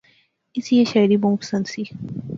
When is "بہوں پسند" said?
1.23-1.63